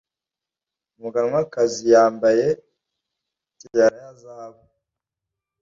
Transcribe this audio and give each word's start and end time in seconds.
Umuganwakazi 0.97 1.81
yambaye 1.93 2.47
tiara 3.59 3.97
ya 4.03 4.11
zahabu. 4.21 4.63